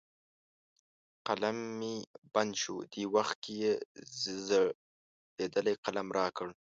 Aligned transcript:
قلم 1.27 1.57
مې 1.79 1.95
بند 2.33 2.53
شو، 2.61 2.75
دې 2.93 3.03
وخت 3.15 3.35
کې 3.43 3.53
یې 3.63 3.71
زړېدلی 4.47 5.75
قلم 5.83 6.07
را 6.17 6.27
کړ. 6.37 6.47